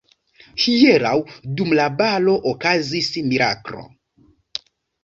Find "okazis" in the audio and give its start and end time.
2.53-3.13